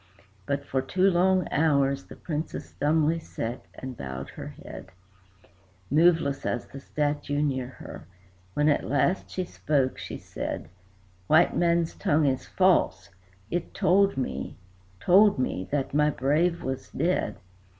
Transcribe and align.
But 0.47 0.65
for 0.65 0.81
two 0.81 1.11
long 1.11 1.47
hours 1.51 2.05
the 2.05 2.15
Princess 2.15 2.71
dumbly 2.79 3.19
sate 3.19 3.59
and 3.75 3.95
bowed 3.95 4.29
her 4.29 4.47
head, 4.63 4.87
Moveless 5.91 6.43
as 6.43 6.65
the 6.65 6.79
statue 6.79 7.39
near 7.43 7.67
her. 7.67 8.07
When 8.55 8.67
at 8.67 8.83
last 8.89 9.29
she 9.29 9.43
spake, 9.45 9.99
she 9.99 10.17
said: 10.17 10.69
"White 11.27 11.55
man's 11.55 11.93
tongue 11.93 12.25
is 12.25 12.47
false. 12.47 13.09
It 13.51 13.75
told 13.75 14.17
me 14.17 14.55
told 14.99 15.37
me 15.37 15.67
that 15.69 15.93
my 15.93 16.09
brave 16.09 16.63
was 16.63 16.89
dead. 16.89 17.35